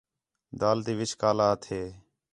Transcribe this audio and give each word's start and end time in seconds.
دال 0.59 0.79
تی 0.85 0.93
وِچ 0.99 1.11
کالا 1.21 1.47
ہَتھے 1.51 1.81